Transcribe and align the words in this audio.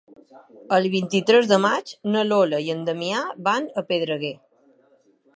El 0.75 0.85
vint-i-tres 0.93 1.49
de 1.51 1.59
maig 1.65 1.91
na 2.15 2.23
Lola 2.29 2.61
i 2.69 2.73
en 2.75 2.81
Damià 2.87 3.19
van 3.49 3.67
a 3.83 3.85
Pedreguer. 3.91 4.33